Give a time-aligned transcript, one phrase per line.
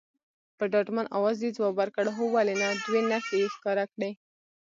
[0.57, 4.11] په ډاډمن اواز یې ځواب ورکړ، هو ولې نه، دوې نښې یې ښکاره کړې.